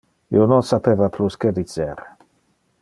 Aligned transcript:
Io 0.35 0.45
non 0.51 0.63
sapeva 0.69 1.11
plus 1.19 1.37
que 1.45 1.53
dicer. 1.59 1.95